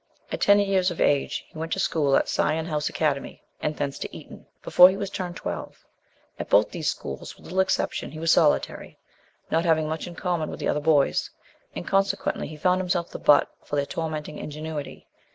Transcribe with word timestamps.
At 0.31 0.41
ten 0.41 0.57
years 0.59 0.89
of 0.89 0.99
age 0.99 1.45
he 1.47 1.59
went 1.59 1.71
to 1.73 1.79
school 1.79 2.15
at 2.15 2.27
Sion 2.27 2.65
House 2.65 2.89
Academy, 2.89 3.43
and 3.61 3.77
thence 3.77 3.99
to 3.99 4.17
Eton, 4.17 4.47
before 4.63 4.89
he 4.89 4.97
was 4.97 5.11
turned 5.11 5.35
twelve. 5.35 5.85
At 6.39 6.49
both 6.49 6.71
these 6.71 6.89
schools, 6.89 7.35
with 7.37 7.45
little 7.45 7.59
exception, 7.59 8.09
he 8.09 8.17
was 8.17 8.31
solitary, 8.31 8.97
not 9.51 9.63
having 9.63 9.87
much 9.87 10.07
in 10.07 10.15
common 10.15 10.49
with 10.49 10.59
the 10.59 10.67
other 10.69 10.79
boys, 10.79 11.29
and 11.75 11.87
consequently 11.87 12.47
he 12.47 12.57
found 12.57 12.81
himself 12.81 13.11
the 13.11 13.19
butt 13.19 13.51
for 13.63 13.75
their 13.75 13.85
tormenting 13.85 14.39
ingenuity. 14.39 15.07